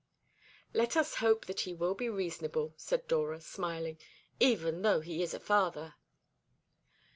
"Let 0.73 0.97
us 0.97 1.17
hope 1.21 1.45
that 1.45 1.59
he 1.59 1.75
will 1.75 1.93
be 1.93 2.09
reasonable," 2.09 2.73
said 2.75 3.07
Dora, 3.07 3.39
smiling, 3.39 3.99
"even 4.39 4.81
though 4.81 5.01
he 5.01 5.21
is 5.21 5.35
a 5.35 5.39
father." 5.39 5.93